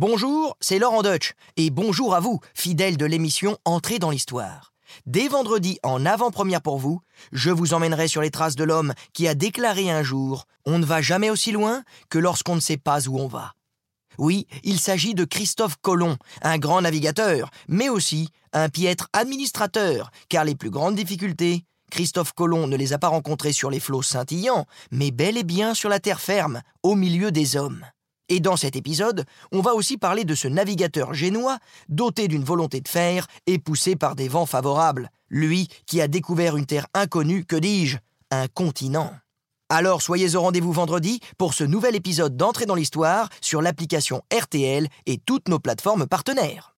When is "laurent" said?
0.78-1.02